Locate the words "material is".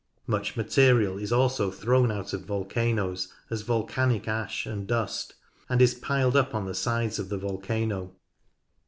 0.57-1.31